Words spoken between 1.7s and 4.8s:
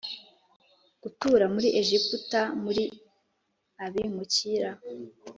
Egiputa muri abimukira